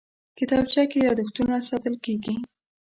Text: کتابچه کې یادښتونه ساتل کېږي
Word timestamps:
کتابچه 0.37 0.83
کې 0.91 0.97
یادښتونه 1.07 1.55
ساتل 1.69 1.95
کېږي 2.05 2.35